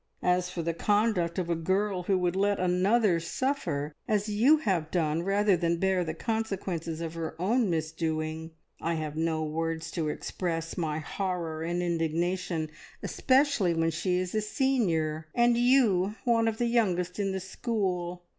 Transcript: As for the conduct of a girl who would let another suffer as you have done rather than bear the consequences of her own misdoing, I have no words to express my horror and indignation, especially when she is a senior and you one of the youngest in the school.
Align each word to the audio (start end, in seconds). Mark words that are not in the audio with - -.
As 0.23 0.49
for 0.49 0.63
the 0.63 0.73
conduct 0.73 1.37
of 1.37 1.47
a 1.47 1.55
girl 1.55 2.01
who 2.01 2.17
would 2.17 2.35
let 2.35 2.59
another 2.59 3.19
suffer 3.19 3.93
as 4.07 4.27
you 4.29 4.57
have 4.57 4.89
done 4.89 5.21
rather 5.21 5.55
than 5.55 5.77
bear 5.77 6.03
the 6.03 6.15
consequences 6.15 7.01
of 7.01 7.13
her 7.13 7.39
own 7.39 7.69
misdoing, 7.69 8.49
I 8.81 8.95
have 8.95 9.15
no 9.15 9.43
words 9.43 9.91
to 9.91 10.09
express 10.09 10.75
my 10.75 10.97
horror 10.97 11.61
and 11.61 11.83
indignation, 11.83 12.71
especially 13.03 13.75
when 13.75 13.91
she 13.91 14.17
is 14.17 14.33
a 14.33 14.41
senior 14.41 15.27
and 15.35 15.55
you 15.55 16.15
one 16.25 16.47
of 16.47 16.57
the 16.57 16.65
youngest 16.65 17.19
in 17.19 17.31
the 17.31 17.39
school. 17.39 18.23